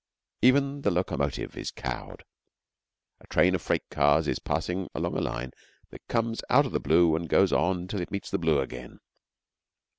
Even 0.41 0.81
the 0.81 0.89
locomotive 0.89 1.55
is 1.55 1.69
cowed. 1.69 2.23
A 3.19 3.27
train 3.27 3.53
of 3.53 3.61
freight 3.61 3.87
cars 3.91 4.27
is 4.27 4.39
passing 4.39 4.89
along 4.95 5.15
a 5.15 5.21
line 5.21 5.51
that 5.91 6.07
comes 6.07 6.41
out 6.49 6.65
of 6.65 6.71
the 6.71 6.79
blue 6.79 7.15
and 7.15 7.29
goes 7.29 7.53
on 7.53 7.87
till 7.87 8.01
it 8.01 8.09
meets 8.09 8.31
the 8.31 8.39
blue 8.39 8.61
again. 8.61 8.99